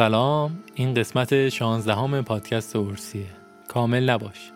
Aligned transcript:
سلام 0.00 0.58
این 0.74 0.94
قسمت 0.94 1.48
16 1.48 1.94
همه 1.94 2.22
پادکست 2.22 2.76
اورسیه. 2.76 3.26
کامل 3.68 4.10
نباش. 4.10 4.52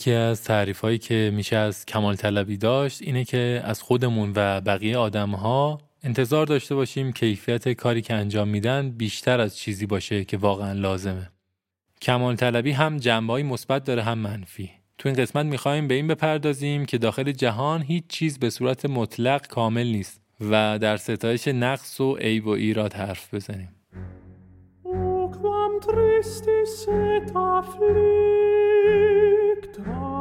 یکی 0.00 0.12
از 0.12 0.44
تعریف 0.44 0.80
هایی 0.80 0.98
که 0.98 1.30
میشه 1.34 1.56
از 1.56 1.86
کمال 1.86 2.16
طلبی 2.16 2.56
داشت 2.56 3.02
اینه 3.02 3.24
که 3.24 3.62
از 3.64 3.82
خودمون 3.82 4.32
و 4.36 4.60
بقیه 4.60 4.96
آدم 4.98 5.30
ها 5.30 5.78
انتظار 6.02 6.46
داشته 6.46 6.74
باشیم 6.74 7.12
کیفیت 7.12 7.68
کاری 7.68 8.02
که 8.02 8.14
انجام 8.14 8.48
میدن 8.48 8.90
بیشتر 8.90 9.40
از 9.40 9.56
چیزی 9.56 9.86
باشه 9.86 10.24
که 10.24 10.36
واقعا 10.36 10.72
لازمه. 10.72 11.30
کمال 12.02 12.36
طلبی 12.36 12.70
هم 12.70 12.96
جنبه 12.96 13.42
مثبت 13.42 13.84
داره 13.84 14.02
هم 14.02 14.18
منفی. 14.18 14.70
تو 14.98 15.08
این 15.08 15.18
قسمت 15.18 15.46
می‌خوایم 15.46 15.88
به 15.88 15.94
این 15.94 16.06
بپردازیم 16.06 16.86
که 16.86 16.98
داخل 16.98 17.32
جهان 17.32 17.82
هیچ 17.82 18.04
چیز 18.08 18.38
به 18.38 18.50
صورت 18.50 18.86
مطلق 18.86 19.46
کامل 19.46 19.86
نیست 19.86 20.20
و 20.40 20.78
در 20.78 20.96
ستایش 20.96 21.48
نقص 21.48 22.00
و 22.00 22.16
عیب 22.16 22.46
و 22.46 22.50
ایراد 22.50 22.92
حرف 22.92 23.34
بزنیم. 23.34 23.68
walk. 29.86 30.19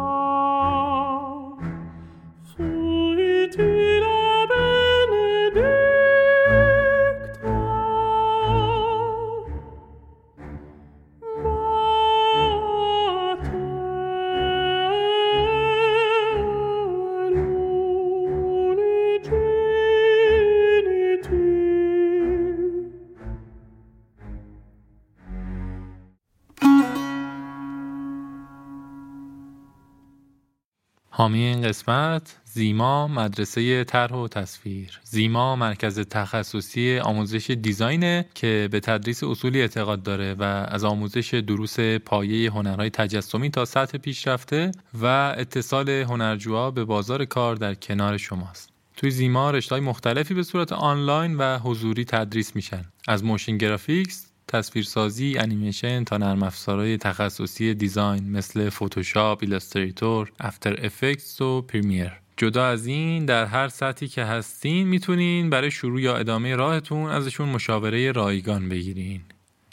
حامی 31.20 31.44
این 31.44 31.62
قسمت 31.62 32.36
زیما 32.46 33.08
مدرسه 33.08 33.84
طرح 33.84 34.14
و 34.14 34.28
تصویر. 34.28 35.00
زیما 35.04 35.56
مرکز 35.56 36.00
تخصصی 36.00 37.00
آموزش 37.00 37.52
design 37.52 38.15
ه 38.15 38.26
که 38.36 38.70
به 38.72 38.80
تدریس 38.80 39.24
اصولی 39.24 39.62
اعتقاد 39.62 40.04
داره 40.04 40.34
و 40.34 40.44
از 40.44 40.84
آموزش 40.84 41.34
دروس 41.34 41.80
پایه 41.80 42.52
هنرهای 42.52 42.90
تجسمی 42.90 43.50
تا 43.50 43.66
سطح 43.66 43.98
پیشرفته 43.98 44.72
و 45.02 45.06
اتصال 45.38 45.90
هنرجوها 45.90 46.72
به 46.72 46.86
بازار 46.86 47.26
کار 47.26 47.56
در 47.56 47.74
کنار 47.74 48.18
شماست. 48.18 48.70
توی 48.98 49.12
زیما 49.12 49.52
رشته‌های 49.52 49.82
مختلفی 49.82 50.34
به 50.34 50.44
صورت 50.44 50.72
آنلاین 50.72 51.38
و 51.38 51.58
حضوری 51.58 52.06
تدریس 52.06 52.56
میشن. 52.56 52.86
از 53.08 53.24
motion 53.24 53.58
graphics 53.58 54.29
تصویرسازی، 54.50 55.38
انیمیشن 55.38 56.04
تا 56.04 56.18
نرم 56.18 56.44
افزارهای 56.44 56.98
تخصصی 56.98 57.74
design 57.74 58.32
مثل 58.32 58.70
Photoshop، 58.70 59.40
Illustrator، 59.42 60.32
After 60.40 60.86
Effects 60.86 61.42
و 61.42 61.62
Premiere. 61.62 62.12
جدا 62.38 62.66
از 62.66 62.86
این 62.86 63.26
در 63.26 63.46
هر 63.46 63.68
سطحی 63.68 64.08
که 64.08 64.24
هستین 64.24 64.88
می‌تونین 64.88 65.50
برای 65.50 65.72
شروع 65.72 66.02
یا 66.02 66.18
ادامه 66.18 66.56
راهتون 66.56 67.10
ازشون 67.10 67.50
مشاوره 67.50 68.12
رایگان 68.12 68.70
بگیرین. 68.70 69.22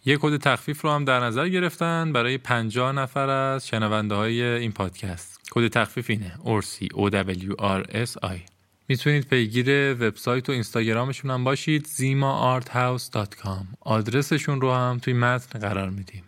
یک 0.05 0.19
کد 0.23 0.37
تخفیف 0.37 0.81
رو 0.81 0.91
هم 0.91 1.05
در 1.05 1.21
نظر 1.21 1.49
گرفتن 1.49 2.13
برای 2.13 2.39
50 2.39 2.93
نفر 2.93 3.29
از 3.29 3.69
شنونده 3.69 4.15
های 4.15 4.43
این 4.43 4.73
پادکست. 4.73 5.41
کد 5.51 5.69
تخفیف 5.69 6.11
اینه 6.11 6.33
اورسی 6.45 6.89
O 6.95 7.11
W 7.11 7.55
R 7.61 8.07
S 8.07 8.25
I 8.25 8.56
می‌تونید 8.89 9.27
پیگیر 9.27 9.95
وبسایت 9.95 10.49
و 10.49 10.53
اینستاگرامشون 10.53 11.31
هم 11.31 11.45
باشید 11.45 11.87
zimaarthouse.com 11.87 13.65
آدرسشون 13.81 14.61
رو 14.61 14.73
هم 14.73 14.99
توی 15.03 15.13
متن 15.15 15.59
قرار 15.59 15.91
میدیم 15.91 16.25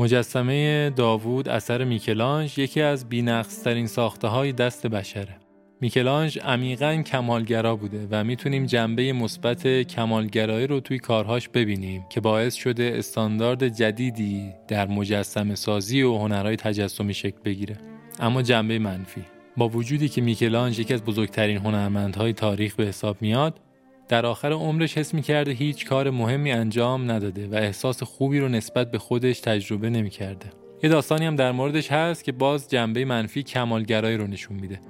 مجسمه 0.00 0.90
داوود 0.90 1.48
اثر 1.48 1.84
میکلانج 1.84 2.58
یکی 2.58 2.80
از 2.80 3.08
بینقصترین 3.08 3.86
ساخته 3.86 4.28
های 4.28 4.52
دست 4.52 4.86
بشره. 4.86 5.39
میکلانج 5.82 6.38
عمیقا 6.38 7.02
کمالگرا 7.06 7.76
بوده 7.76 8.06
و 8.10 8.24
می‌تونیم 8.24 8.66
جنبه 8.66 9.12
مثبت 9.12 9.66
کمالگرایی 9.82 10.66
رو 10.66 10.80
توی 10.80 10.98
کارهاش 10.98 11.48
ببینیم 11.48 12.06
که 12.10 12.20
باعث 12.20 12.54
شده 12.54 12.92
استاندارد 12.94 13.68
جدیدی 13.68 14.52
در 14.68 14.88
مجسم 14.88 15.54
سازی 15.54 16.02
و 16.02 16.16
هنرهای 16.16 16.56
تجسمی 16.56 17.14
شکل 17.14 17.38
بگیره. 17.44 17.76
اما 18.18 18.42
جنبه 18.42 18.78
منفی 18.78 19.22
با 19.56 19.68
وجودی 19.68 20.08
که 20.08 20.20
میکلانج 20.20 20.78
یکی 20.78 20.94
از 20.94 21.04
بزرگترین 21.04 21.56
هنرمندهای 21.56 22.32
تاریخ 22.32 22.74
به 22.74 22.84
حساب 22.84 23.16
میاد 23.20 23.60
در 24.08 24.26
آخر 24.26 24.52
عمرش 24.52 24.98
حس 24.98 25.14
می 25.14 25.22
کرده 25.22 25.50
هیچ 25.50 25.86
کار 25.86 26.10
مهمی 26.10 26.52
انجام 26.52 27.10
نداده 27.10 27.48
و 27.48 27.54
احساس 27.54 28.02
خوبی 28.02 28.40
رو 28.40 28.48
نسبت 28.48 28.90
به 28.90 28.98
خودش 28.98 29.40
تجربه 29.40 29.90
نمی 29.90 30.10
کرده. 30.10 30.46
یه 30.82 30.90
داستانی 30.90 31.26
هم 31.26 31.36
در 31.36 31.52
موردش 31.52 31.92
هست 31.92 32.24
که 32.24 32.32
باز 32.32 32.70
جنبه 32.70 33.04
منفی 33.04 33.42
کمالگرایی 33.42 34.16
رو 34.16 34.26
نشون 34.26 34.56
میده. 34.56 34.80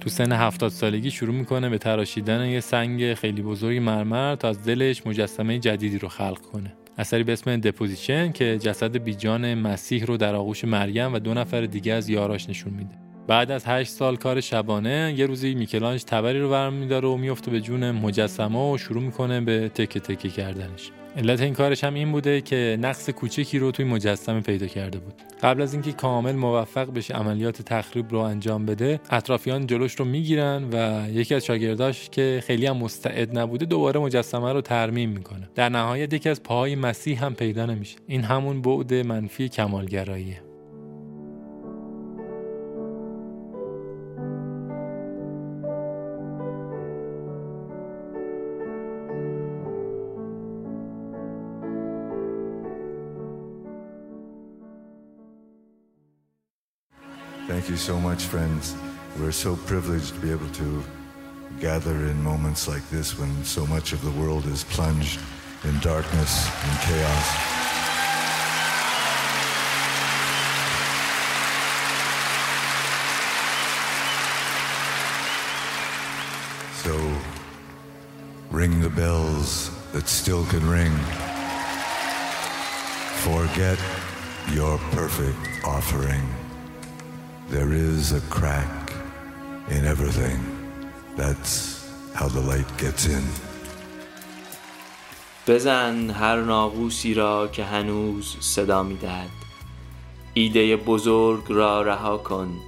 تو 0.00 0.10
سن 0.10 0.32
هفتاد 0.32 0.70
سالگی 0.70 1.10
شروع 1.10 1.34
می‌کنه 1.34 1.68
به 1.68 1.78
تراشیدن 1.78 2.46
یه 2.46 2.60
سنگ 2.60 3.14
خیلی 3.14 3.42
بزرگ 3.42 3.78
مرمر 3.78 4.36
تا 4.36 4.48
از 4.48 4.64
دلش 4.64 5.06
مجسمه 5.06 5.58
جدیدی 5.58 5.98
رو 5.98 6.08
خلق 6.08 6.38
کنه. 6.38 6.72
اثری 6.98 7.24
به 7.24 7.32
اسم 7.32 7.56
دپوزیشن 7.56 8.32
که 8.32 8.58
جسد 8.58 8.96
بیجان 8.96 9.54
مسیح 9.54 10.04
رو 10.04 10.16
در 10.16 10.34
آغوش 10.34 10.64
مریم 10.64 11.14
و 11.14 11.18
دو 11.18 11.34
نفر 11.34 11.60
دیگه 11.60 11.92
از 11.92 12.08
یاراش 12.08 12.48
نشون 12.48 12.72
میده. 12.72 12.94
بعد 13.26 13.50
از 13.50 13.64
هشت 13.66 13.90
سال 13.90 14.16
کار 14.16 14.40
شبانه 14.40 15.14
یه 15.16 15.26
روزی 15.26 15.54
میکلانج 15.54 16.04
تبری 16.04 16.40
رو 16.40 16.50
برمیداره 16.50 17.08
و 17.08 17.16
میفته 17.16 17.50
به 17.50 17.60
جون 17.60 17.90
مجسمه 17.90 18.72
و 18.72 18.78
شروع 18.78 19.02
می‌کنه 19.02 19.40
به 19.40 19.68
تکه 19.68 20.00
تکه 20.00 20.28
کردنش 20.28 20.90
علت 21.16 21.40
این 21.40 21.54
کارش 21.54 21.84
هم 21.84 21.94
این 21.94 22.12
بوده 22.12 22.40
که 22.40 22.78
نقص 22.80 23.10
کوچکی 23.10 23.58
رو 23.58 23.70
توی 23.70 23.84
مجسمه 23.84 24.40
پیدا 24.40 24.66
کرده 24.66 24.98
بود. 24.98 25.14
قبل 25.42 25.62
از 25.62 25.72
اینکه 25.72 25.92
کامل 25.92 26.32
موفق 26.32 26.92
بشه 26.94 27.14
عملیات 27.14 27.62
تخریب 27.62 28.10
رو 28.10 28.18
انجام 28.18 28.66
بده 28.66 29.00
اطرافیان 29.10 29.66
جلوش 29.66 29.94
رو 29.94 30.04
می‌گیرن 30.04 30.64
و 30.72 31.06
یکی 31.10 31.34
از 31.34 31.44
شاگرداش 31.44 32.10
که 32.10 32.42
خیلی 32.46 32.66
هم 32.66 32.76
مستعد 32.76 33.38
نبوده 33.38 33.66
دوباره 33.66 34.00
مجسمه 34.00 34.52
رو 34.52 34.60
ترمیم 34.60 35.10
می‌کنه. 35.10 35.48
در 35.54 35.68
نهایت 35.68 36.14
یکی 36.14 36.28
از 36.28 36.42
پاهای 36.42 36.74
مسیح 36.74 37.24
هم 37.24 37.34
پیدا 37.34 37.66
نمیشه. 37.66 37.96
این 38.06 38.22
همون 38.22 38.62
بعد 38.62 38.94
منفی 38.94 39.48
کمالگراییه. 39.48 40.49
So 57.80 57.98
much, 57.98 58.24
friends. 58.24 58.74
We're 59.18 59.32
so 59.32 59.56
privileged 59.56 60.12
to 60.14 60.20
be 60.20 60.30
able 60.30 60.50
to 60.50 60.84
gather 61.60 61.94
in 61.94 62.22
moments 62.22 62.68
like 62.68 62.86
this 62.90 63.18
when 63.18 63.42
so 63.42 63.66
much 63.66 63.94
of 63.94 64.02
the 64.02 64.10
world 64.20 64.44
is 64.46 64.64
plunged 64.64 65.18
in 65.64 65.78
darkness 65.80 66.46
and 66.62 66.78
chaos. 66.80 67.26
So 76.82 77.16
ring 78.50 78.82
the 78.82 78.90
bells 78.90 79.70
that 79.92 80.06
still 80.06 80.44
can 80.44 80.68
ring. 80.68 80.92
Forget 83.24 83.78
your 84.52 84.76
perfect 84.92 85.64
offering. 85.64 86.39
There 87.50 87.72
is 87.72 88.12
a 88.12 88.22
crack 88.36 88.92
in 89.74 89.82
everything. 89.84 90.40
That's 91.16 91.54
how 92.14 92.28
the 92.28 92.40
light 92.50 92.70
gets 92.78 93.06
in. 93.06 93.24
بزن 95.46 96.10
هر 96.10 96.40
ناقوسی 96.40 97.14
را 97.14 97.48
که 97.48 97.64
هنوز 97.64 98.36
صدا 98.40 98.82
می‌دهد. 98.82 99.30
ایده 100.34 100.76
بزرگ 100.76 101.44
را 101.48 101.82
رها 101.82 102.18
کن. 102.18 102.58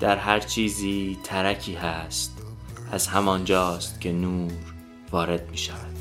در 0.00 0.16
هر 0.16 0.40
چیزی 0.40 1.18
ترکی 1.24 1.74
هست. 1.74 2.38
از 2.92 3.06
همانجاست 3.06 4.00
که 4.00 4.12
نور 4.12 4.52
وارد 5.10 5.50
می 5.50 5.58
شود 5.58 5.94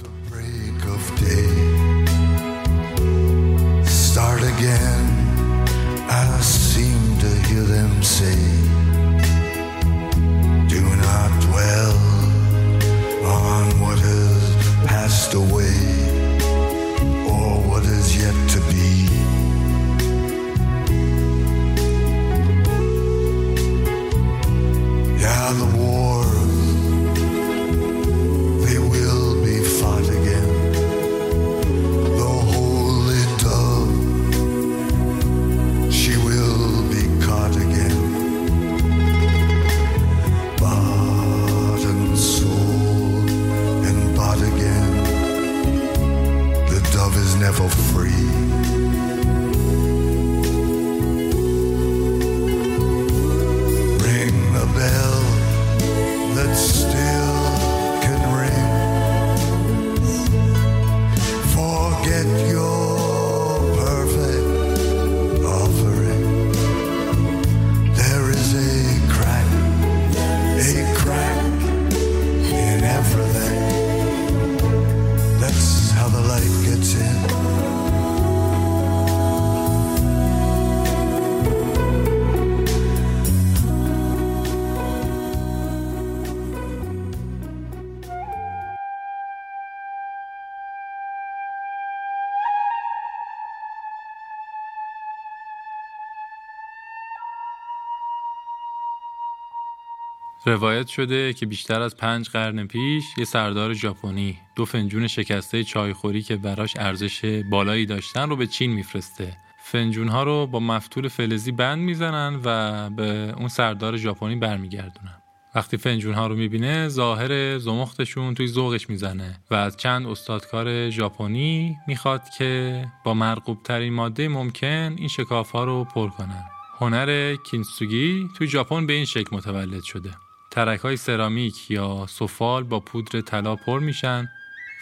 روایت 100.45 100.87
شده 100.87 101.33
که 101.33 101.45
بیشتر 101.45 101.81
از 101.81 101.97
پنج 101.97 102.29
قرن 102.29 102.67
پیش 102.67 103.03
یه 103.17 103.25
سردار 103.25 103.73
ژاپنی 103.73 104.37
دو 104.55 104.65
فنجون 104.65 105.07
شکسته 105.07 105.63
چایخوری 105.63 106.21
که 106.21 106.35
براش 106.35 106.75
ارزش 106.77 107.41
بالایی 107.49 107.85
داشتن 107.85 108.29
رو 108.29 108.35
به 108.35 108.47
چین 108.47 108.71
میفرسته. 108.71 109.37
فنجون 109.65 110.07
ها 110.07 110.23
رو 110.23 110.47
با 110.47 110.59
مفتول 110.59 111.07
فلزی 111.07 111.51
بند 111.51 111.79
می‌زنن 111.79 112.39
و 112.43 112.89
به 112.89 113.33
اون 113.37 113.47
سردار 113.47 113.97
ژاپنی 113.97 114.35
برمیگردونن. 114.35 115.21
وقتی 115.55 115.77
فنجون 115.77 116.13
ها 116.13 116.27
رو 116.27 116.35
می‌بینه 116.35 116.87
ظاهر 116.87 117.57
زمختشون 117.57 118.33
توی 118.33 118.47
ذوقش 118.47 118.89
می‌زنه 118.89 119.39
و 119.51 119.55
از 119.55 119.77
چند 119.77 120.07
استادکار 120.07 120.89
ژاپنی 120.89 121.77
می‌خواد 121.87 122.21
که 122.37 122.85
با 123.03 123.13
مرقوب 123.13 123.63
ترین 123.63 123.93
ماده 123.93 124.27
ممکن 124.27 124.95
این 124.97 125.07
شکاف 125.07 125.51
ها 125.51 125.63
رو 125.63 125.83
پر 125.83 126.09
کنن. 126.09 126.43
هنر 126.79 127.35
کینسوگی 127.35 128.29
توی 128.37 128.47
ژاپن 128.47 128.85
به 128.85 128.93
این 128.93 129.05
شکل 129.05 129.35
متولد 129.35 129.83
شده. 129.83 130.09
ترک 130.53 130.79
های 130.79 130.97
سرامیک 130.97 131.71
یا 131.71 132.05
سفال 132.09 132.63
با 132.63 132.79
پودر 132.79 133.21
طلا 133.21 133.55
پر 133.55 133.79
میشن 133.79 134.29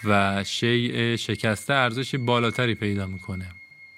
و 0.06 0.44
شیء 0.44 1.16
شکسته 1.16 1.74
ارزش 1.74 2.16
بالاتری 2.16 2.76
پیدا 2.76 3.06
می‌کنه. 3.06 3.46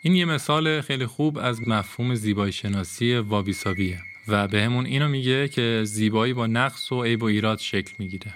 این 0.01 0.15
یه 0.15 0.25
مثال 0.25 0.81
خیلی 0.81 1.05
خوب 1.05 1.37
از 1.37 1.67
مفهوم 1.67 2.15
زیبایی 2.15 2.51
شناسی 2.51 3.15
وابیسابیه 3.15 3.99
و 4.27 4.47
بهمون 4.47 4.85
اینو 4.85 5.07
میگه 5.07 5.47
که 5.47 5.81
زیبایی 5.85 6.33
با 6.33 6.47
نقص 6.47 6.91
و 6.91 7.03
عیب 7.03 7.23
و 7.23 7.25
ایراد 7.25 7.59
شکل 7.59 7.93
می‌گیره. 7.99 8.33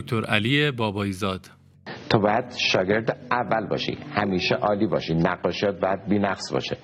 دکتر 0.00 0.24
علی 0.24 0.70
بابایزاد. 0.70 1.40
تو 2.10 2.18
باید 2.18 2.44
شاگرد 2.72 3.18
اول 3.30 3.66
باشی. 3.66 3.98
همیشه 4.14 4.54
عالی 4.54 4.86
باشی. 4.86 5.14
نقاشیات 5.14 5.80
باید 5.80 6.08
بی 6.08 6.18
نقص 6.18 6.52
باشه. 6.52 6.76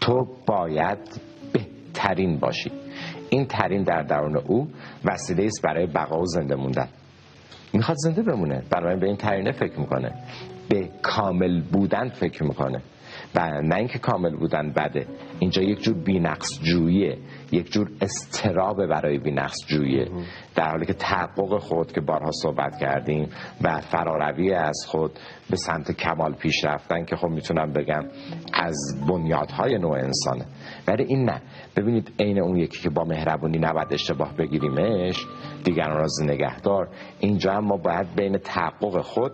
تو 0.00 0.26
باید 0.46 0.98
بهترین 1.52 2.38
باشی. 2.38 2.70
این 3.30 3.46
ترین 3.46 3.82
در 3.82 4.02
درون 4.02 4.36
او 4.36 4.68
وسیله 5.04 5.44
است 5.44 5.62
برای 5.62 5.86
بقا 5.86 6.20
و 6.20 6.26
زنده 6.26 6.54
موندن. 6.54 6.88
می‌خواد 7.72 7.96
زنده 7.96 8.22
بمونه. 8.22 8.62
برای 8.70 9.00
به 9.00 9.06
این 9.06 9.16
ترینه 9.16 9.52
فکر 9.52 9.80
می‌کنه. 9.80 10.14
به 10.68 10.88
کامل 11.02 11.62
بودن 11.72 12.08
فکر 12.08 12.44
می‌کنه. 12.44 12.82
و 13.34 13.62
نه 13.62 13.76
اینکه 13.76 13.98
کامل 13.98 14.36
بودن 14.36 14.72
بده. 14.72 15.06
اینجا 15.38 15.62
یک 15.62 15.82
جور 15.82 15.94
بینقص 15.94 16.60
جوییه 16.62 17.18
یک 17.52 17.72
جور 17.72 17.90
استرابه 18.00 18.86
برای 18.86 19.18
بینقص 19.18 19.66
جوییه 19.66 20.10
در 20.54 20.70
حالی 20.70 20.86
که 20.86 20.92
تحقق 20.92 21.58
خود 21.58 21.92
که 21.92 22.00
بارها 22.00 22.30
صحبت 22.42 22.78
کردیم 22.80 23.28
و 23.62 23.80
فراروی 23.80 24.54
از 24.54 24.84
خود 24.88 25.10
به 25.50 25.56
سمت 25.56 25.92
کمال 25.92 26.34
پیش 26.34 26.64
رفتن 26.64 27.04
که 27.04 27.16
خب 27.16 27.28
می‌تونم 27.28 27.72
بگم 27.72 28.04
از 28.52 28.76
بنیادهای 29.08 29.78
نوع 29.78 29.92
انسانه. 29.92 30.44
ولی 30.88 31.04
این 31.04 31.24
نه. 31.24 31.42
ببینید 31.76 32.12
عین 32.20 32.40
اون 32.40 32.56
یکی 32.56 32.82
که 32.82 32.90
با 32.90 33.04
مهربونی 33.04 33.58
نباید 33.58 33.92
اشتباه 33.92 34.36
بگیریمش 34.36 35.26
دیگران 35.64 35.96
را 35.96 36.06
نگهدار 36.22 36.88
اینجا 37.20 37.52
هم 37.52 37.64
ما 37.64 37.76
باید 37.76 38.14
بین 38.16 38.38
تحقق 38.38 39.00
خود 39.00 39.32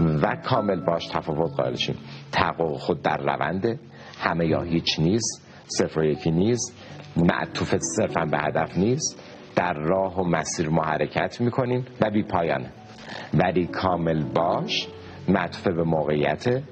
و 0.00 0.36
کامل 0.44 0.84
باش 0.84 1.06
تفاوت 1.06 1.52
قائل 1.56 1.74
شیم. 1.74 1.96
تحقق 2.32 2.76
خود 2.78 3.02
در 3.02 3.16
رونده. 3.16 3.78
همه 4.18 4.46
یا 4.46 4.62
هیچ 4.62 4.98
نیست. 4.98 5.48
صفر 5.66 6.00
و 6.00 6.04
یکی 6.04 6.30
نیست. 6.30 6.82
معطوف 7.16 7.74
صرفا 7.96 8.24
به 8.24 8.38
هدف 8.38 8.78
نیست. 8.78 9.22
در 9.56 9.72
راه 9.72 10.20
و 10.20 10.24
مسیر 10.24 10.68
ما 10.68 10.82
حرکت 10.82 11.40
می‌کنیم 11.40 11.84
و 12.00 12.10
بی 12.10 12.22
پایانه. 12.22 12.72
ولی 13.34 13.66
کامل 13.66 14.24
باش 14.24 14.88
معطوف 15.28 15.68
به 15.68 15.82
موقعیت 15.84 16.62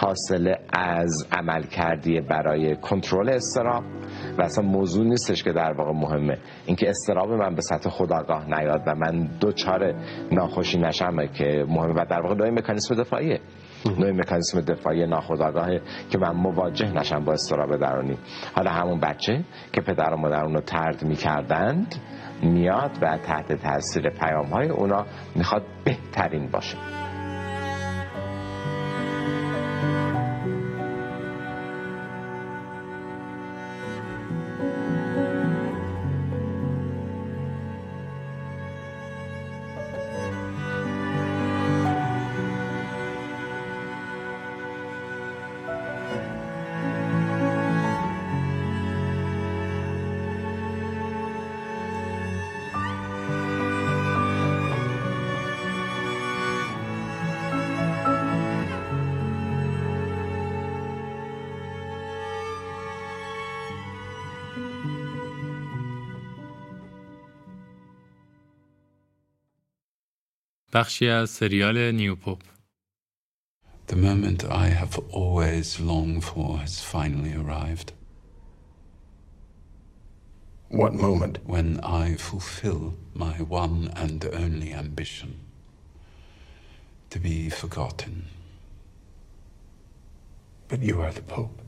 حاصل 0.00 0.54
از 0.72 1.26
عمل 1.32 1.62
کردی 1.62 2.20
برای 2.20 2.76
کنترل 2.76 3.28
استراب 3.28 3.84
و 4.38 4.42
اصلا 4.42 4.64
موضوع 4.64 5.06
نیستش 5.06 5.44
که 5.44 5.52
در 5.52 5.72
واقع 5.72 5.92
مهمه. 5.92 6.38
اینکه 6.66 6.90
استراب 6.90 7.32
من 7.32 7.54
به 7.54 7.62
سطح 7.62 7.90
خداگاه 7.90 8.60
نیاد 8.60 8.82
و 8.86 8.94
من 8.94 9.28
دو 9.40 9.52
چار 9.52 9.94
ناخوشی 10.32 10.78
نشم 10.78 11.26
که 11.26 11.64
مهمه 11.68 11.92
و 11.92 12.04
در 12.10 12.20
واقع 12.20 12.34
نوع 12.34 12.50
مکانیسم 12.50 12.94
دفاعیه. 12.94 13.40
نوع 13.98 14.12
مکانیسم 14.12 14.60
دفاعی 14.60 15.06
ناخداگاهه 15.06 15.80
که 16.10 16.18
من 16.18 16.30
مواجه 16.30 16.92
نشم 16.92 17.24
با 17.24 17.32
استراب 17.32 17.76
درونی. 17.76 18.18
حالا 18.54 18.70
همون 18.70 19.00
بچه 19.00 19.44
که 19.72 19.80
پدر 19.80 20.14
و 20.14 20.16
مادر 20.16 20.44
اونو 20.44 20.60
ترد 20.60 21.04
می‌کردند 21.04 21.94
میاد 22.42 22.90
و 23.02 23.18
تحت 23.18 23.52
تاثیر 23.52 24.10
پیام 24.10 24.46
های 24.46 24.68
اونا 24.68 25.06
می‌خواد 25.36 25.62
بهترین 25.84 26.50
باشه. 26.50 26.76
بخشی 70.73 71.07
از 71.07 71.29
سریال 71.29 71.91
نیوپوپ 71.91 72.41
The 73.87 73.95
moment 73.95 74.43
I 74.45 74.67
have 74.81 74.97
always 75.11 75.79
longed 75.79 76.23
for 76.23 76.57
has 76.57 76.81
finally 76.81 77.33
arrived. 77.41 77.93
What 80.69 80.93
moment? 80.93 81.37
When 81.45 81.79
I 82.03 82.15
fulfill 82.15 82.95
my 83.13 83.35
one 83.63 83.91
and 83.95 84.25
only 84.43 84.73
ambition 84.73 85.31
to 87.11 87.19
be 87.19 87.49
forgotten. 87.49 88.25
But 90.67 90.81
you 90.81 90.95
are 91.01 91.11
the 91.11 91.21
Pope. 91.21 91.61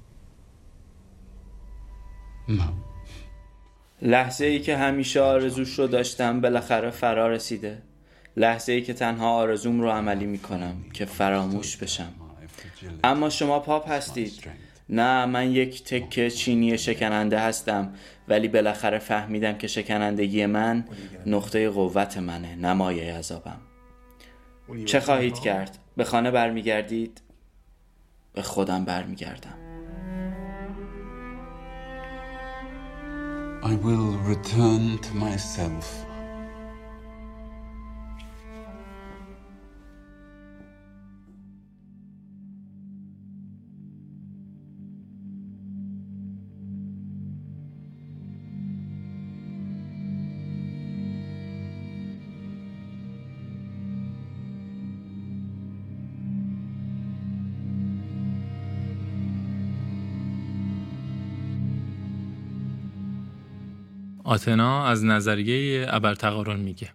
No. 2.48 2.74
لحظه 4.02 4.46
ای 4.46 4.60
که 4.60 4.78
همیشه 4.78 5.22
آرزوش 5.22 5.80
رو 5.80 5.88
داشتم 5.88 6.42
بالاخره 6.42 6.90
فرا 6.90 7.28
رسیده 7.28 7.82
لحظه 8.37 8.73
ای 8.73 8.83
که 8.83 8.93
تنها 8.93 9.31
آرزوم 9.31 9.81
رو 9.81 9.91
عملی 9.91 10.27
می 10.27 10.39
کنم 10.39 10.77
که 10.93 11.05
فراموش 11.05 11.77
بشم 11.77 12.13
اما 13.05 13.31
شما 13.31 13.61
پاپ 13.61 13.91
هستید 13.91 14.45
نه 14.89 15.27
من 15.27 15.51
یک 15.51 15.85
تکه 15.85 16.31
چینی 16.31 16.79
شکننده 16.79 17.39
هستم 17.39 17.95
ولی 18.29 18.49
بالاخره 18.49 18.99
فهمیدم 18.99 19.53
که 19.53 19.67
شکنندگی 19.67 20.47
من 20.47 20.85
نقطه 21.27 21.71
قوت 21.71 22.19
منه 22.19 22.57
نمایه 22.57 23.15
عذابم 23.15 23.61
چه 24.87 25.01
خواهید 25.01 25.39
کرد؟ 25.39 25.79
به 25.97 26.05
خانه 26.05 26.31
برمیگردید؟ 26.31 27.21
به 28.33 28.43
خودم 28.43 28.85
برمیگردم 28.85 29.55
I 33.63 33.75
will 33.77 34.19
return 34.33 34.99
to 35.07 35.15
myself. 35.15 36.12
آتنا 64.25 64.87
از 64.87 65.05
نظریه 65.05 65.87
ابرتقارن 65.89 66.61
میگه. 66.61 66.89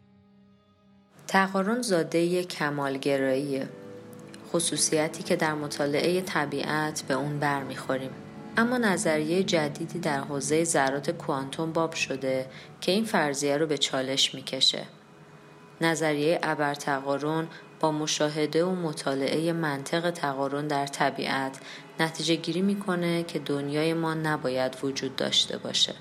تقارن 1.28 1.82
زاده 1.82 2.44
کمالگراییه 2.44 3.70
خصوصیتی 4.54 5.24
که 5.24 5.36
در 5.36 5.54
مطالعه 5.54 6.22
طبیعت 6.22 7.04
به 7.08 7.14
اون 7.14 7.40
برمیخوریم. 7.40 8.12
اما 8.58 8.78
نظریه 8.78 9.44
جدیدی 9.44 10.00
در 10.00 10.20
حوزه 10.20 10.64
ذرات 10.64 11.12
کوانتوم 11.12 11.72
باب 11.72 11.94
شده 11.94 12.46
که 12.82 12.92
این 12.92 13.06
فرضیه 13.06 13.58
رو 13.58 13.66
به 13.66 13.78
چالش 13.78 14.36
می‌کشه. 14.36 14.84
نظریه 15.82 16.40
ابرتقارن 16.44 17.48
با 17.80 17.92
مشاهده 17.92 18.66
و 18.66 18.76
مطالعه 18.76 19.54
منطق 19.54 20.12
تقارن 20.12 20.68
در 20.68 20.88
طبیعت 20.88 21.60
نتیجه 22.00 22.36
گیری 22.36 22.62
می‌کنه 22.62 23.24
که 23.24 23.40
دنیای 23.40 23.94
ما 23.94 24.14
نباید 24.14 24.78
وجود 24.84 25.16
داشته 25.16 25.58
باشه. 25.58 25.94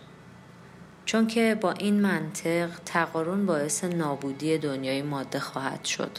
چون 1.07 1.27
که 1.27 1.59
با 1.61 1.73
این 1.73 2.01
منطق 2.01 2.69
تقارن 2.85 3.47
باعث 3.47 3.85
نابودی 3.85 4.59
دنیای 4.59 5.03
ماده 5.03 5.41
خواهد 5.41 5.85
شد. 5.85 6.11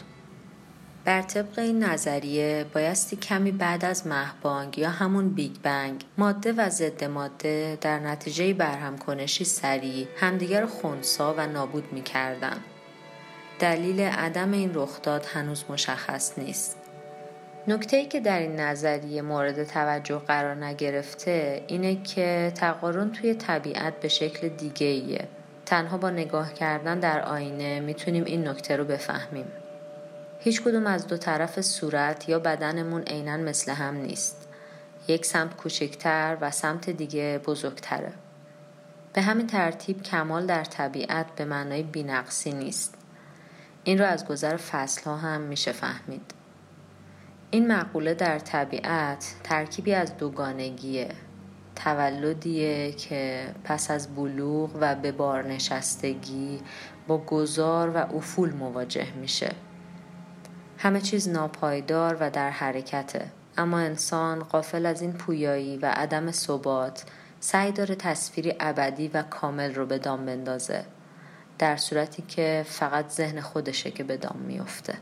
بر 1.04 1.22
طبق 1.22 1.58
این 1.58 1.84
نظریه 1.84 2.66
بایستی 2.74 3.16
کمی 3.16 3.52
بعد 3.52 3.84
از 3.84 4.06
مهبانگ 4.06 4.78
یا 4.78 4.90
همون 4.90 5.28
بیگ 5.28 5.52
بنگ 5.62 6.04
ماده 6.18 6.52
و 6.52 6.68
ضد 6.70 7.04
ماده 7.04 7.78
در 7.80 7.98
نتیجه 7.98 8.54
برهم 8.54 8.98
کنشی 8.98 9.44
سریع 9.44 10.06
همدیگر 10.16 10.66
خونسا 10.66 11.34
و 11.38 11.46
نابود 11.46 11.92
می 11.92 12.02
کردن. 12.02 12.56
دلیل 13.58 14.00
عدم 14.00 14.52
این 14.52 14.70
رخداد 14.74 15.26
هنوز 15.26 15.64
مشخص 15.68 16.38
نیست. 16.38 16.77
نکته 17.68 17.96
ای 17.96 18.06
که 18.06 18.20
در 18.20 18.38
این 18.38 18.60
نظریه 18.60 19.22
مورد 19.22 19.64
توجه 19.64 20.18
قرار 20.18 20.54
نگرفته 20.54 21.64
اینه 21.66 22.02
که 22.02 22.52
تقارن 22.54 23.10
توی 23.10 23.34
طبیعت 23.34 24.00
به 24.00 24.08
شکل 24.08 24.48
دیگه 24.48 24.86
ایه. 24.86 25.28
تنها 25.66 25.98
با 25.98 26.10
نگاه 26.10 26.54
کردن 26.54 27.00
در 27.00 27.20
آینه 27.20 27.80
می‌تونیم 27.80 28.24
این 28.24 28.48
نکته 28.48 28.76
رو 28.76 28.84
بفهمیم. 28.84 29.46
هیچ 30.40 30.62
کدوم 30.62 30.86
از 30.86 31.06
دو 31.06 31.16
طرف 31.16 31.60
صورت 31.60 32.28
یا 32.28 32.38
بدنمون 32.38 33.02
عینا 33.02 33.36
مثل 33.36 33.72
هم 33.72 33.94
نیست. 33.94 34.48
یک 35.08 35.26
سمت 35.26 35.56
کوچکتر 35.56 36.36
و 36.40 36.50
سمت 36.50 36.90
دیگه 36.90 37.40
بزرگتره. 37.46 38.12
به 39.12 39.22
همین 39.22 39.46
ترتیب 39.46 40.02
کمال 40.02 40.46
در 40.46 40.64
طبیعت 40.64 41.26
به 41.36 41.44
معنای 41.44 41.82
بینقصی 41.82 42.52
نیست. 42.52 42.94
این 43.84 43.98
رو 43.98 44.04
از 44.04 44.26
گذر 44.26 44.56
فصل 44.56 45.04
ها 45.04 45.16
هم 45.16 45.40
میشه 45.40 45.72
فهمید. 45.72 46.37
این 47.50 47.72
مقوله 47.72 48.14
در 48.14 48.38
طبیعت 48.38 49.34
ترکیبی 49.44 49.94
از 49.94 50.16
دوگانگیه. 50.16 51.08
تولدیه 51.76 52.92
که 52.92 53.46
پس 53.64 53.90
از 53.90 54.14
بلوغ 54.14 54.70
و 54.80 54.94
به 54.94 55.12
بار 55.12 55.46
نشستگی 55.46 56.60
با 57.06 57.18
گذار 57.18 57.90
و 57.90 57.96
افول 58.16 58.52
مواجه 58.52 59.12
میشه. 59.12 59.52
همه 60.78 61.00
چیز 61.00 61.28
ناپایدار 61.28 62.16
و 62.20 62.30
در 62.30 62.50
حرکته. 62.50 63.26
اما 63.58 63.78
انسان 63.78 64.38
قافل 64.38 64.86
از 64.86 65.02
این 65.02 65.12
پویایی 65.12 65.76
و 65.76 65.86
عدم 65.86 66.30
ثبات 66.30 67.04
سعی 67.40 67.72
داره 67.72 67.94
تصویری 67.94 68.54
ابدی 68.60 69.08
و 69.08 69.22
کامل 69.22 69.74
رو 69.74 69.86
به 69.86 69.98
دام 69.98 70.26
بندازه 70.26 70.84
در 71.58 71.76
صورتی 71.76 72.22
که 72.22 72.64
فقط 72.68 73.08
ذهن 73.08 73.40
خودشه 73.40 73.90
که 73.90 74.04
به 74.04 74.16
دام 74.16 74.38
میفته. 74.46 74.94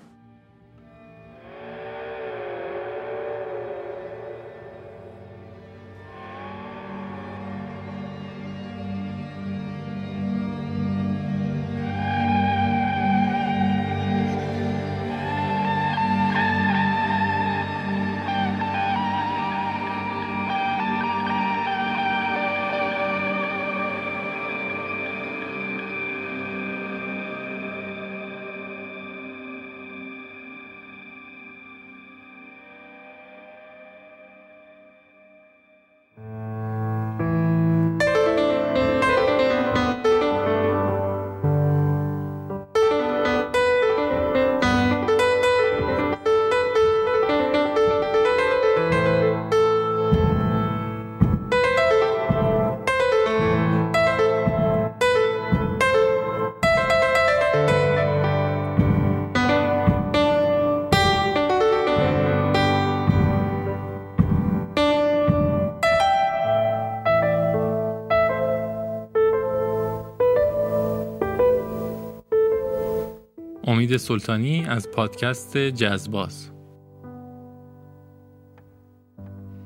سلطانی 73.98 74.66
از 74.68 74.90
پادکست 74.90 75.56
جزباز 75.56 76.50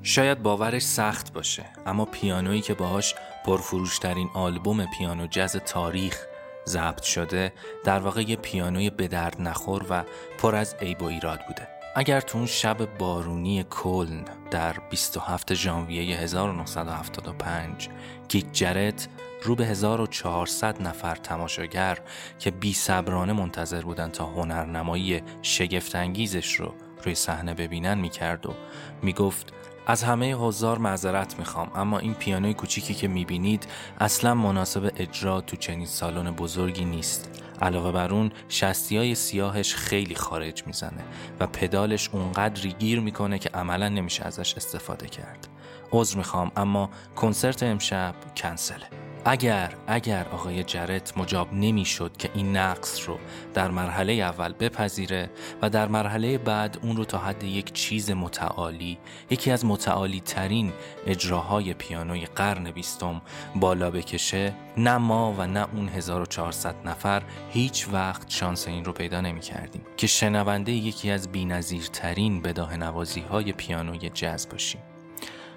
شاید 0.02 0.42
باورش 0.42 0.82
سخت 0.82 1.32
باشه 1.32 1.66
اما 1.86 2.04
پیانویی 2.04 2.60
که 2.60 2.74
باهاش 2.74 3.14
پرفروشترین 3.46 4.28
آلبوم 4.34 4.86
پیانو 4.98 5.26
جز 5.26 5.56
تاریخ 5.56 6.26
ضبط 6.66 7.02
شده 7.02 7.52
در 7.84 7.98
واقع 7.98 8.22
یه 8.22 8.36
پیانوی 8.36 8.90
به 8.90 9.08
نخور 9.40 9.86
و 9.90 10.04
پر 10.38 10.54
از 10.54 10.74
عیب 10.80 11.02
و 11.02 11.04
ایراد 11.04 11.40
بوده. 11.48 11.79
اگر 11.94 12.20
تو 12.20 12.38
اون 12.38 12.46
شب 12.46 12.98
بارونی 12.98 13.64
کلن 13.70 14.24
در 14.50 14.76
27 14.90 15.54
ژانویه 15.54 16.16
1975 16.16 17.88
گیک 18.28 18.52
جرت 18.52 19.08
رو 19.42 19.54
به 19.54 19.66
1400 19.66 20.82
نفر 20.82 21.14
تماشاگر 21.14 21.98
که 22.38 22.50
بی 22.50 22.72
صبرانه 22.72 23.32
منتظر 23.32 23.82
بودن 23.82 24.10
تا 24.10 24.26
هنرنمایی 24.26 25.22
شگفتانگیزش 25.42 26.54
رو 26.54 26.74
روی 27.04 27.14
صحنه 27.14 27.54
ببینن 27.54 27.98
می‌کرد 27.98 28.46
و 28.46 28.54
می‌گفت 29.02 29.52
از 29.86 30.02
همه 30.02 30.34
حضار 30.34 30.78
معذرت 30.78 31.38
می‌خوام 31.38 31.70
اما 31.74 31.98
این 31.98 32.14
پیانوی 32.14 32.54
کوچیکی 32.54 32.94
که 32.94 33.08
می‌بینید 33.08 33.66
اصلا 34.00 34.34
مناسب 34.34 34.92
اجرا 34.96 35.40
تو 35.40 35.56
چنین 35.56 35.86
سالن 35.86 36.30
بزرگی 36.30 36.84
نیست. 36.84 37.30
علاوه 37.60 37.92
بر 37.92 38.12
اون 38.12 38.32
شستی 38.48 38.96
های 38.96 39.14
سیاهش 39.14 39.74
خیلی 39.74 40.14
خارج 40.14 40.66
می‌زنه 40.66 41.04
و 41.40 41.46
پدالش 41.46 42.08
اونقدری 42.12 42.72
گیر 42.72 43.00
می‌کنه 43.00 43.38
که 43.38 43.48
عملا 43.48 43.88
نمیشه 43.88 44.24
ازش 44.24 44.54
استفاده 44.54 45.08
کرد. 45.08 45.48
عذر 45.92 46.16
می‌خوام 46.16 46.52
اما 46.56 46.90
کنسرت 47.16 47.62
امشب 47.62 48.14
کنسله. 48.36 48.99
اگر 49.24 49.74
اگر 49.86 50.26
آقای 50.32 50.64
جرت 50.64 51.18
مجاب 51.18 51.54
نمی‌شد 51.54 52.16
که 52.16 52.30
این 52.34 52.56
نقص 52.56 53.08
رو 53.08 53.18
در 53.54 53.70
مرحله 53.70 54.12
اول 54.12 54.52
بپذیره 54.52 55.30
و 55.62 55.70
در 55.70 55.88
مرحله 55.88 56.38
بعد 56.38 56.78
اون 56.82 56.96
رو 56.96 57.04
تا 57.04 57.18
حد 57.18 57.44
یک 57.44 57.72
چیز 57.72 58.10
متعالی 58.10 58.98
یکی 59.30 59.50
از 59.50 59.64
متعالی 59.64 60.20
ترین 60.20 60.72
اجراهای 61.06 61.74
پیانوی 61.74 62.26
قرن 62.26 62.70
بیستم 62.70 63.22
بالا 63.54 63.90
بکشه 63.90 64.52
نه 64.76 64.96
ما 64.96 65.34
و 65.38 65.46
نه 65.46 65.66
اون 65.74 65.88
1400 65.88 66.74
نفر 66.84 67.22
هیچ 67.50 67.88
وقت 67.92 68.30
شانس 68.30 68.68
این 68.68 68.84
رو 68.84 68.92
پیدا 68.92 69.20
نمی 69.20 69.40
کردیم 69.40 69.82
که 69.96 70.06
شنونده 70.06 70.72
یکی 70.72 71.10
از 71.10 71.32
بینظیرترین 71.32 72.42
بداه 72.42 72.76
نوازی 72.76 73.20
های 73.20 73.52
پیانوی 73.52 74.08
جز 74.08 74.48
باشیم. 74.48 74.80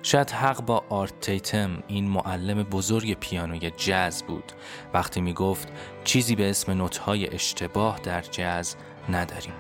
شاید 0.05 0.31
حق 0.31 0.62
با 0.62 0.83
آرت 0.89 1.19
تیتم 1.19 1.83
این 1.88 2.07
معلم 2.07 2.63
بزرگ 2.63 3.13
پیانوی 3.13 3.72
جز 3.72 4.24
بود. 4.24 4.51
وقتی 4.93 5.22
می 5.22 5.33
گفت 5.33 5.67
چیزی 6.03 6.36
به 6.36 6.50
اسم 6.50 6.72
نوتهای 6.72 7.33
اشتباه 7.33 8.00
در 8.03 8.22
جز 8.22 8.75
نداریم. 9.10 9.53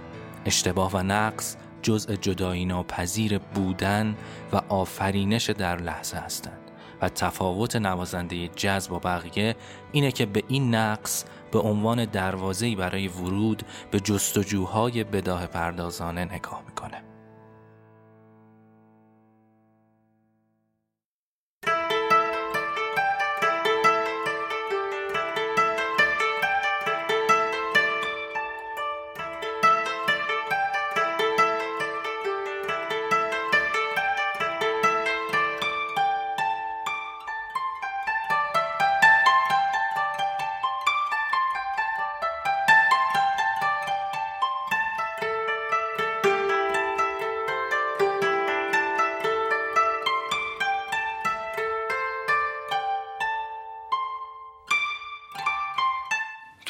اشتباه 0.45 0.91
و 0.93 1.03
نقص 1.03 1.57
جزء 1.81 2.15
جدایی 2.15 2.65
ناپذیر 2.65 3.37
بودن 3.37 4.15
و 4.53 4.61
آفرینش 4.69 5.49
در 5.49 5.75
لحظه 5.75 6.17
هستند. 6.17 6.59
و 7.01 7.09
تفاوت 7.09 7.75
نوازنده 7.75 8.47
جز 8.47 8.89
با 8.89 8.99
بقیه 8.99 9.55
اینه 9.91 10.11
که 10.11 10.25
به 10.25 10.43
این 10.47 10.75
نقص 10.75 11.25
به 11.51 11.59
عنوان 11.59 12.05
دروازه‌ای 12.05 12.75
برای 12.75 13.07
ورود 13.07 13.63
به 13.91 13.99
جستجوهای 13.99 15.03
بداه 15.03 15.47
پردازانه 15.47 16.25
نگاه 16.25 16.63
می‌کنه. 16.67 17.12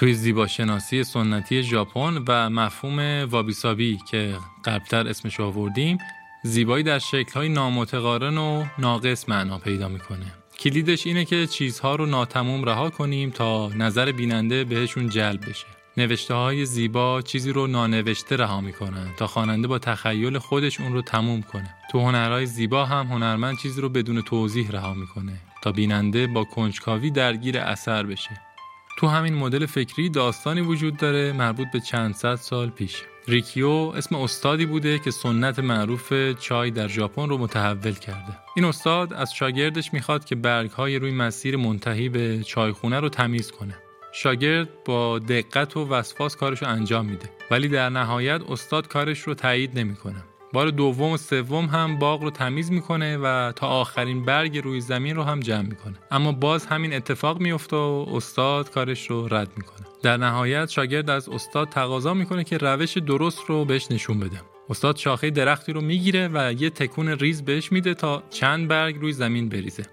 توی 0.04 0.14
زیباشناسی 0.14 1.04
سنتی 1.04 1.64
ژاپن 1.64 2.24
و 2.28 2.50
مفهوم 2.50 3.28
وابیسابی 3.30 4.00
که 4.12 4.36
قبلتر 4.66 5.08
اسمش 5.08 5.40
آوردیم 5.40 5.98
زیبایی 6.44 6.84
در 6.84 7.00
شکل‌های 7.00 7.50
نامتقارن 7.50 8.38
و 8.38 8.66
ناقص 8.78 9.30
معنا 9.30 9.58
پیدا 9.58 9.88
می‌کنه. 9.88 10.26
کلیدش 10.60 11.08
اینه 11.08 11.26
که 11.26 11.48
چیزها 11.48 11.96
رو 11.96 12.06
ناتموم 12.06 12.66
رها 12.66 12.90
کنیم 12.90 13.30
تا 13.30 13.68
نظر 13.68 14.12
بیننده 14.12 14.64
بهشون 14.64 15.10
جلب 15.10 15.50
بشه. 15.50 15.66
نوشته 15.98 16.34
های 16.34 16.66
زیبا 16.66 17.22
چیزی 17.22 17.52
رو 17.52 17.68
نانوشته 17.68 18.36
رها 18.36 18.62
می‌کنن 18.62 19.08
تا 19.18 19.28
خواننده 19.28 19.68
با 19.68 19.80
تخیل 19.80 20.38
خودش 20.38 20.80
اون 20.80 20.94
رو 20.94 21.02
تموم 21.02 21.42
کنه. 21.42 21.76
تو 21.92 22.00
هنرهای 22.00 22.46
زیبا 22.46 22.86
هم 22.86 23.08
هنرمند 23.08 23.58
چیزی 23.58 23.82
رو 23.82 23.90
بدون 23.90 24.22
توضیح 24.22 24.72
رها 24.72 24.94
می‌کنه 24.94 25.34
تا 25.62 25.72
بیننده 25.72 26.28
با 26.28 26.44
کنجکاوی 26.44 27.12
درگیر 27.12 27.58
اثر 27.58 28.04
بشه. 28.04 28.53
تو 28.98 29.08
همین 29.08 29.34
مدل 29.34 29.66
فکری 29.66 30.10
داستانی 30.10 30.62
وجود 30.62 30.98
داره 30.98 31.34
مربوط 31.34 31.68
به 31.74 31.80
چند 31.80 32.16
صد 32.16 32.36
سال 32.36 32.70
پیش. 32.70 33.04
ریکیو 33.28 33.68
اسم 33.68 34.16
استادی 34.16 34.66
بوده 34.66 35.00
که 35.00 35.12
سنت 35.12 35.60
معروف 35.60 36.14
چای 36.40 36.72
در 36.72 36.88
ژاپن 36.88 37.30
رو 37.30 37.38
متحول 37.38 37.94
کرده. 37.94 38.38
این 38.56 38.66
استاد 38.66 39.14
از 39.14 39.34
شاگردش 39.34 39.94
می‌خواد 39.94 40.26
که 40.26 40.36
برگهای 40.36 41.00
روی 41.00 41.12
مسیر 41.12 41.58
منتهی 41.58 42.10
به 42.10 42.44
چایخونه 42.44 43.00
رو 43.00 43.10
تمیز 43.10 43.52
کنه. 43.52 43.76
شاگرد 44.14 44.84
با 44.86 45.20
دقت 45.20 45.78
و 45.78 45.88
وسواس 45.88 46.36
کارش 46.36 46.62
رو 46.62 46.68
انجام 46.68 47.06
میده. 47.06 47.30
ولی 47.52 47.68
در 47.68 47.90
نهایت 47.90 48.42
استاد 48.50 48.88
کارش 48.88 49.20
رو 49.20 49.34
تایید 49.34 49.80
نمی‌کنه. 49.80 50.24
بار 50.54 50.70
دوم 50.70 51.12
و 51.12 51.18
سوم 51.18 51.66
هم 51.66 52.00
باغ 52.00 52.24
رو 52.24 52.30
تمیز 52.30 52.72
می‌کنه 52.72 53.18
و 53.18 53.52
تا 53.52 53.68
آخرین 53.68 54.26
برگ 54.26 54.58
روی 54.58 54.82
زمین 54.82 55.16
رو 55.16 55.24
هم 55.24 55.40
جمع 55.40 55.62
می‌کنه. 55.62 55.96
اما 56.12 56.32
باز 56.32 56.66
همین 56.66 56.94
اتفاق 56.94 57.40
میفته 57.40 57.76
و 57.76 58.06
استاد 58.14 58.72
کارش 58.72 59.10
رو 59.10 59.28
رد 59.32 59.52
می‌کنه. 59.58 59.88
در 60.04 60.18
نهایت 60.18 60.70
شاگرد 60.70 61.10
از 61.10 61.30
استاد 61.30 61.70
تقاضا 61.70 62.14
می‌کنه 62.14 62.44
که 62.44 62.58
روش 62.58 62.98
درست 62.98 63.40
رو 63.48 63.66
بهش 63.66 63.92
نشون 63.92 64.20
بده. 64.20 64.42
استاد 64.70 64.98
شاخه 64.98 65.30
درختی 65.30 65.74
رو 65.74 65.82
می‌گیره 65.82 66.30
و 66.34 66.54
یه 66.54 66.70
تکون 66.70 67.10
ریز 67.10 67.46
بهش 67.46 67.72
میده 67.72 67.94
تا 67.94 68.24
چند 68.30 68.68
برگ 68.68 68.96
روی 69.02 69.14
زمین 69.14 69.50
بریزه. 69.50 69.84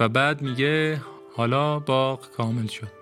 و 0.00 0.08
بعد 0.08 0.42
میگه 0.42 1.00
حالا 1.36 1.78
باغ 1.78 2.30
کامل 2.30 2.66
شد. 2.66 3.01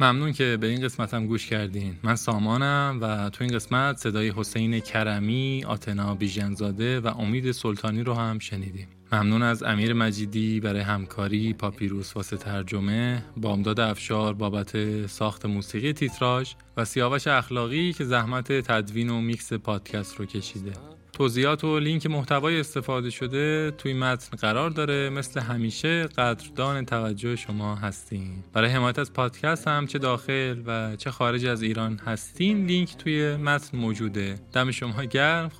ممنون 0.00 0.32
که 0.32 0.58
به 0.60 0.66
این 0.66 0.80
قسمت 0.80 1.14
هم 1.14 1.26
گوش 1.26 1.46
کردین. 1.46 1.98
من 2.02 2.16
سامانم 2.16 2.98
و 3.02 3.30
تو 3.30 3.44
این 3.44 3.54
قسمت 3.54 3.96
صدای 3.96 4.32
حسین 4.36 4.80
کرمی، 4.80 5.64
آتنا 5.66 6.14
بیژنزاده 6.14 7.00
و 7.00 7.06
امید 7.06 7.52
سلطانی 7.52 8.02
رو 8.02 8.14
هم 8.14 8.38
شنیدیم. 8.38 8.88
ممنون 9.12 9.42
از 9.42 9.62
امیر 9.62 9.92
مجیدی 9.92 10.60
برای 10.60 10.80
همکاری 10.80 11.52
پاپیروس 11.52 12.16
واسه 12.16 12.36
ترجمه 12.36 13.24
بامداد 13.36 13.80
افشار 13.80 14.34
بابت 14.34 15.06
ساخت 15.06 15.46
موسیقی 15.46 15.92
تیتراژ 15.92 16.52
و 16.76 16.84
سیاوش 16.84 17.26
اخلاقی 17.26 17.92
که 17.92 18.04
زحمت 18.04 18.52
تدوین 18.52 19.10
و 19.10 19.20
میکس 19.20 19.52
پادکست 19.52 20.16
رو 20.16 20.26
کشیده. 20.26 20.72
توضیحات 21.18 21.64
و 21.64 21.78
لینک 21.78 22.06
محتوای 22.06 22.60
استفاده 22.60 23.10
شده 23.10 23.70
توی 23.70 23.94
متن 23.94 24.36
قرار 24.36 24.70
داره. 24.70 25.10
مثل 25.10 25.40
همیشه 25.40 26.06
قدردان 26.06 26.84
توجه 26.84 27.36
شما 27.36 27.74
هستیم 27.74 28.44
برای 28.52 28.70
حمایت 28.70 28.98
از 28.98 29.12
پادکست 29.12 29.68
هم 29.68 29.86
چه 29.86 29.98
داخل 29.98 30.62
و 30.66 30.96
چه 30.96 31.10
خارج 31.10 31.46
از 31.46 31.62
ایران 31.62 32.00
هستین 32.06 32.66
لینک 32.66 32.96
توی 32.96 33.36
متن 33.36 33.78
موجوده. 33.78 34.38
دم 34.52 34.70
شما 34.70 35.04
گرم. 35.04 35.50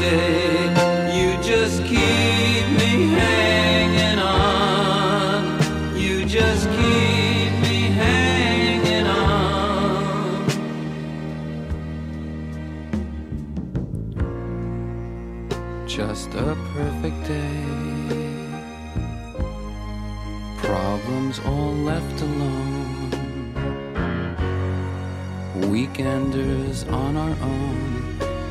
day. 0.00 0.68
You 1.16 1.36
just 1.42 1.82
keep 1.84 2.66
me 2.80 3.08
hanging 3.20 4.18
on. 4.18 5.60
You 5.96 6.24
just 6.24 6.68
keep 6.70 7.52
me 7.64 7.76
hanging 8.02 9.06
on. 9.06 10.46
Just 15.86 16.28
a 16.34 16.56
perfect 16.74 17.20
day. 17.26 17.64
Problems 20.58 21.40
all 21.44 21.74
left 21.90 22.22
alone. 22.22 23.10
Weekenders 25.72 26.90
on 26.90 27.16
our 27.16 27.36
own 27.42 27.99